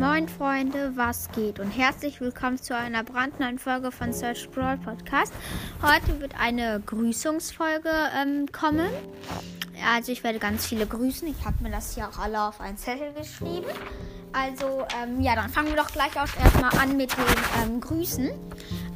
Moin 0.00 0.30
Freunde, 0.30 0.92
was 0.96 1.30
geht? 1.32 1.60
Und 1.60 1.72
herzlich 1.72 2.22
willkommen 2.22 2.56
zu 2.56 2.74
einer 2.74 3.04
brandneuen 3.04 3.58
Folge 3.58 3.92
von 3.92 4.14
Search 4.14 4.48
Brawl 4.50 4.78
Podcast. 4.78 5.30
Heute 5.82 6.18
wird 6.22 6.32
eine 6.40 6.80
Grüßungsfolge 6.86 7.90
ähm, 8.18 8.50
kommen. 8.50 8.88
Also 9.86 10.10
ich 10.10 10.24
werde 10.24 10.38
ganz 10.38 10.64
viele 10.64 10.86
grüßen. 10.86 11.28
Ich 11.28 11.44
habe 11.44 11.62
mir 11.62 11.70
das 11.70 11.94
hier 11.94 12.08
auch 12.08 12.18
alle 12.18 12.42
auf 12.42 12.62
einen 12.62 12.78
Zettel 12.78 13.12
geschrieben. 13.12 13.66
Also 14.32 14.86
ähm, 15.02 15.20
ja, 15.20 15.34
dann 15.34 15.50
fangen 15.50 15.68
wir 15.68 15.76
doch 15.76 15.92
gleich 15.92 16.18
auch 16.18 16.34
erstmal 16.42 16.78
an 16.78 16.96
mit 16.96 17.12
den 17.12 17.62
ähm, 17.62 17.80
Grüßen. 17.82 18.30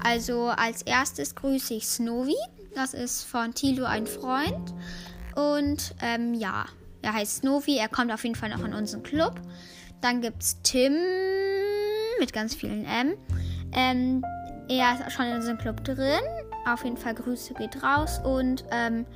Also 0.03 0.47
als 0.47 0.81
erstes 0.81 1.35
grüße 1.35 1.75
ich 1.75 1.87
Snowy. 1.87 2.37
Das 2.75 2.95
ist 2.95 3.25
von 3.25 3.53
Tilo 3.53 3.85
ein 3.85 4.07
Freund. 4.07 4.73
Und 5.35 5.95
ähm, 6.01 6.33
ja, 6.33 6.65
er 7.03 7.13
heißt 7.13 7.43
Snowy. 7.43 7.77
Er 7.77 7.91
kommt 7.91 8.11
auf 8.11 8.25
jeden 8.25 8.37
Fall 8.37 8.49
noch 8.49 8.65
in 8.65 8.73
unseren 8.73 9.03
Club. 9.03 9.39
Dann 10.05 10.21
gibt 10.21 10.43
es 10.43 10.61
Tim 10.61 10.93
mit 12.21 12.35
ganz 12.35 12.55
vielen 12.55 12.85
M. 12.85 13.15
Ähm, 13.73 14.23
er 14.69 15.07
ist 15.07 15.15
schon 15.15 15.25
in 15.25 15.37
unserem 15.37 15.57
Club 15.57 15.83
drin. 15.83 16.21
Auf 16.67 16.85
jeden 16.85 16.99
Fall 16.99 17.15
Grüße 17.15 17.55
geht 17.55 17.83
raus. 17.83 18.21
Und 18.23 18.67
ähm, 18.71 19.07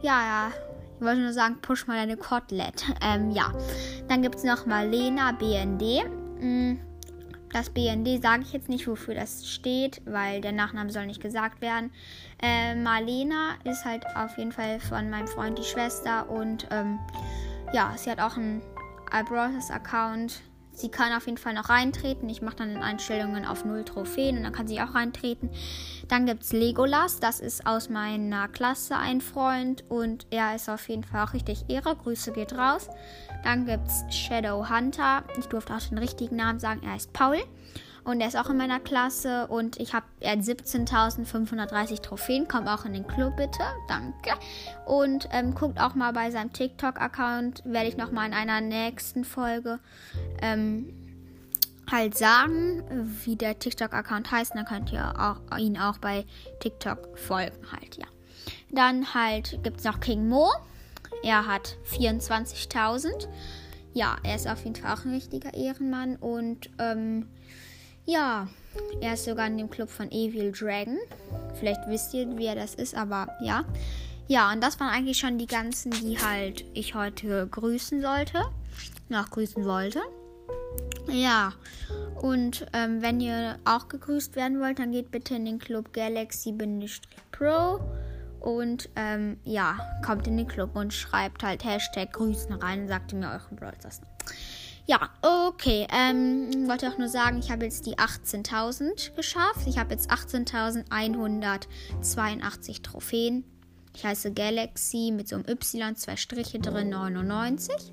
ja, 0.00 0.20
ja, 0.20 0.52
ich 0.96 1.06
wollte 1.06 1.20
nur 1.20 1.32
sagen, 1.32 1.58
push 1.62 1.86
mal 1.86 1.94
deine 1.94 2.16
Kotelett. 2.16 2.84
Ähm, 3.00 3.30
ja. 3.30 3.52
Dann 4.08 4.22
gibt 4.22 4.34
es 4.34 4.42
noch 4.42 4.66
Marlena 4.66 5.30
BND. 5.30 6.10
Mm, 6.40 6.78
das 7.52 7.70
BND 7.70 8.20
sage 8.20 8.42
ich 8.42 8.52
jetzt 8.52 8.68
nicht, 8.68 8.88
wofür 8.88 9.14
das 9.14 9.48
steht, 9.48 10.02
weil 10.06 10.40
der 10.40 10.50
Nachname 10.50 10.90
soll 10.90 11.06
nicht 11.06 11.22
gesagt 11.22 11.60
werden. 11.60 11.92
Äh, 12.42 12.74
Marlena 12.74 13.54
ist 13.62 13.84
halt 13.84 14.04
auf 14.16 14.36
jeden 14.38 14.50
Fall 14.50 14.80
von 14.80 15.08
meinem 15.08 15.28
Freund 15.28 15.56
die 15.56 15.62
Schwester 15.62 16.28
und 16.28 16.66
ähm, 16.72 16.98
ja, 17.72 17.94
sie 17.96 18.10
hat 18.10 18.18
auch 18.18 18.36
ein 18.36 18.60
iBrowsers 19.12 19.70
Account. 19.70 20.40
Sie 20.74 20.88
kann 20.88 21.12
auf 21.12 21.26
jeden 21.26 21.36
Fall 21.36 21.52
noch 21.52 21.68
reintreten. 21.68 22.28
Ich 22.30 22.40
mache 22.40 22.56
dann 22.56 22.70
in 22.70 22.82
Einstellungen 22.82 23.44
auf 23.44 23.64
0 23.64 23.84
Trophäen 23.84 24.38
und 24.38 24.44
dann 24.44 24.52
kann 24.52 24.66
sie 24.66 24.80
auch 24.80 24.94
reintreten. 24.94 25.50
Dann 26.08 26.24
gibt 26.24 26.42
es 26.42 26.52
Legolas. 26.52 27.20
Das 27.20 27.40
ist 27.40 27.66
aus 27.66 27.90
meiner 27.90 28.48
Klasse 28.48 28.96
ein 28.96 29.20
Freund 29.20 29.84
und 29.90 30.26
er 30.30 30.54
ist 30.54 30.70
auf 30.70 30.88
jeden 30.88 31.04
Fall 31.04 31.26
auch 31.26 31.34
richtig 31.34 31.66
Ehre. 31.68 31.94
Grüße 31.94 32.32
geht 32.32 32.54
raus. 32.54 32.88
Dann 33.44 33.66
gibt 33.66 33.86
es 33.86 34.04
Shadow 34.14 34.68
Hunter. 34.70 35.24
Ich 35.38 35.46
durfte 35.46 35.74
auch 35.74 35.80
den 35.80 35.98
richtigen 35.98 36.36
Namen 36.36 36.58
sagen. 36.58 36.80
Er 36.82 36.92
heißt 36.92 37.12
Paul. 37.12 37.38
Und 38.04 38.20
er 38.20 38.28
ist 38.28 38.36
auch 38.36 38.50
in 38.50 38.56
meiner 38.56 38.80
Klasse 38.80 39.46
und 39.46 39.78
ich 39.78 39.94
habe, 39.94 40.06
er 40.18 40.32
hat 40.32 40.40
17.530 40.40 42.02
Trophäen. 42.02 42.48
Kommt 42.48 42.68
auch 42.68 42.84
in 42.84 42.94
den 42.94 43.06
Club 43.06 43.36
bitte. 43.36 43.62
Danke. 43.88 44.32
Und 44.86 45.28
ähm, 45.30 45.54
guckt 45.54 45.80
auch 45.80 45.94
mal 45.94 46.12
bei 46.12 46.30
seinem 46.30 46.52
TikTok-Account. 46.52 47.62
Werde 47.64 47.88
ich 47.88 47.96
nochmal 47.96 48.26
in 48.26 48.34
einer 48.34 48.60
nächsten 48.60 49.24
Folge 49.24 49.78
ähm, 50.40 50.92
halt 51.90 52.18
sagen, 52.18 52.82
wie 53.24 53.36
der 53.36 53.58
TikTok-Account 53.58 54.32
heißt. 54.32 54.54
dann 54.54 54.64
könnt 54.64 54.92
ihr 54.92 55.14
auch, 55.20 55.58
ihn 55.58 55.78
auch 55.78 55.98
bei 55.98 56.24
TikTok 56.60 57.18
folgen 57.18 57.70
halt, 57.70 57.96
ja. 57.96 58.06
Dann 58.72 59.14
halt 59.14 59.62
gibt 59.62 59.78
es 59.78 59.84
noch 59.84 60.00
King 60.00 60.28
Mo. 60.28 60.50
Er 61.22 61.46
hat 61.46 61.76
24.000. 61.92 63.28
Ja, 63.92 64.16
er 64.22 64.34
ist 64.34 64.48
auf 64.48 64.64
jeden 64.64 64.74
Fall 64.74 64.94
auch 64.94 65.04
ein 65.04 65.12
richtiger 65.12 65.54
Ehrenmann 65.54 66.16
und 66.16 66.70
ähm, 66.78 67.28
ja, 68.06 68.48
er 69.00 69.14
ist 69.14 69.24
sogar 69.24 69.46
in 69.46 69.58
dem 69.58 69.70
Club 69.70 69.90
von 69.90 70.10
Evil 70.10 70.52
Dragon. 70.52 70.98
Vielleicht 71.54 71.86
wisst 71.86 72.14
ihr, 72.14 72.26
wer 72.36 72.54
das 72.54 72.74
ist, 72.74 72.94
aber 72.94 73.28
ja. 73.40 73.64
Ja, 74.28 74.52
und 74.52 74.62
das 74.62 74.78
waren 74.80 74.88
eigentlich 74.88 75.18
schon 75.18 75.38
die 75.38 75.46
ganzen, 75.46 75.90
die 75.90 76.18
halt 76.18 76.64
ich 76.74 76.94
heute 76.94 77.46
grüßen 77.48 78.00
sollte. 78.00 78.40
Noch 79.08 79.30
grüßen 79.30 79.64
wollte. 79.64 80.00
Ja, 81.08 81.52
und 82.22 82.66
ähm, 82.72 83.02
wenn 83.02 83.20
ihr 83.20 83.58
auch 83.64 83.88
gegrüßt 83.88 84.36
werden 84.36 84.60
wollt, 84.60 84.78
dann 84.78 84.92
geht 84.92 85.10
bitte 85.10 85.34
in 85.34 85.44
den 85.44 85.58
Club 85.58 85.92
Galaxy-Pro 85.92 87.80
und 88.40 88.88
ähm, 88.96 89.38
ja, 89.44 89.78
kommt 90.04 90.26
in 90.26 90.36
den 90.36 90.46
Club 90.46 90.74
und 90.74 90.94
schreibt 90.94 91.42
halt 91.42 91.64
Hashtag 91.64 92.12
Grüßen 92.12 92.52
rein 92.52 92.82
und 92.82 92.88
sagt 92.88 93.12
mir 93.12 93.28
euren 93.28 93.56
Brothers. 93.56 94.00
Ja, 94.86 95.10
okay. 95.22 95.86
Ähm, 95.92 96.68
wollte 96.68 96.88
auch 96.88 96.98
nur 96.98 97.08
sagen, 97.08 97.38
ich 97.38 97.50
habe 97.50 97.64
jetzt 97.64 97.86
die 97.86 97.96
18.000 97.98 99.14
geschafft. 99.14 99.66
Ich 99.66 99.78
habe 99.78 99.94
jetzt 99.94 100.10
18.182 100.10 102.82
Trophäen. 102.82 103.44
Ich 103.94 104.04
heiße 104.04 104.32
Galaxy 104.32 105.12
mit 105.14 105.28
so 105.28 105.36
einem 105.36 105.44
Y, 105.48 105.94
zwei 105.96 106.16
Striche 106.16 106.58
drin, 106.58 106.88
99. 106.88 107.92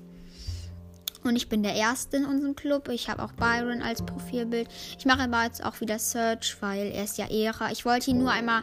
Und 1.22 1.36
ich 1.36 1.48
bin 1.48 1.62
der 1.62 1.74
Erste 1.74 2.16
in 2.16 2.24
unserem 2.24 2.56
Club. 2.56 2.88
Ich 2.88 3.08
habe 3.08 3.22
auch 3.22 3.32
Byron 3.32 3.82
als 3.82 4.02
Profilbild. 4.02 4.68
Ich 4.98 5.04
mache 5.04 5.22
aber 5.22 5.44
jetzt 5.44 5.62
auch 5.64 5.80
wieder 5.80 5.98
Search, 5.98 6.56
weil 6.60 6.90
er 6.92 7.04
ist 7.04 7.18
ja 7.18 7.28
Ehre. 7.28 7.70
Ich 7.72 7.84
wollte 7.84 8.10
ihn 8.10 8.18
nur 8.18 8.30
einmal 8.30 8.62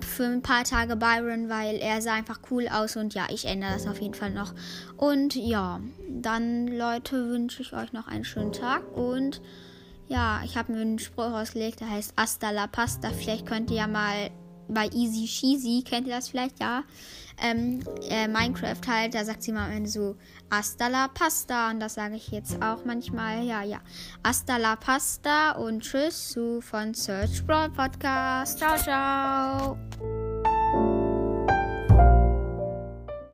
für 0.00 0.24
ein 0.24 0.42
paar 0.42 0.64
Tage 0.64 0.96
Byron, 0.96 1.48
weil 1.48 1.76
er 1.76 2.00
sah 2.00 2.14
einfach 2.14 2.40
cool 2.50 2.68
aus. 2.68 2.96
Und 2.96 3.14
ja, 3.14 3.26
ich 3.30 3.44
ändere 3.44 3.72
das 3.74 3.86
auf 3.86 4.00
jeden 4.00 4.14
Fall 4.14 4.30
noch. 4.30 4.54
Und 4.96 5.34
ja, 5.34 5.80
dann 6.08 6.68
Leute 6.68 7.28
wünsche 7.28 7.62
ich 7.62 7.74
euch 7.74 7.92
noch 7.92 8.08
einen 8.08 8.24
schönen 8.24 8.52
Tag. 8.52 8.82
Und 8.96 9.42
ja, 10.06 10.40
ich 10.44 10.56
habe 10.56 10.72
mir 10.72 10.80
einen 10.80 10.98
Spruch 10.98 11.32
ausgelegt, 11.32 11.80
der 11.80 11.90
heißt 11.90 12.14
Hasta 12.16 12.50
la 12.50 12.66
Pasta. 12.66 13.10
Vielleicht 13.10 13.44
könnt 13.44 13.70
ihr 13.70 13.76
ja 13.76 13.86
mal 13.86 14.30
bei 14.68 14.88
Easy 14.88 15.26
Cheesy, 15.26 15.82
kennt 15.82 16.06
ihr 16.06 16.14
das 16.14 16.28
vielleicht, 16.28 16.60
ja? 16.60 16.84
Ähm, 17.40 17.80
äh, 18.08 18.26
Minecraft 18.26 18.80
halt, 18.86 19.14
da 19.14 19.24
sagt 19.24 19.42
sie 19.42 19.52
mal 19.52 19.66
am 19.66 19.72
Ende 19.76 19.88
so 19.88 20.16
Hasta 20.50 20.88
la 20.88 21.08
Pasta 21.08 21.70
und 21.70 21.78
das 21.78 21.94
sage 21.94 22.16
ich 22.16 22.28
jetzt 22.28 22.60
auch 22.62 22.84
manchmal, 22.84 23.44
ja, 23.44 23.62
ja. 23.62 23.80
Hasta 24.24 24.56
la 24.56 24.76
Pasta 24.76 25.52
und 25.52 25.82
tschüss 25.82 26.30
zu 26.30 26.60
von 26.60 26.94
Search 26.94 27.46
Brawl 27.46 27.70
Podcast. 27.70 28.58
Ciao, 28.58 28.76
ciao. 28.76 30.17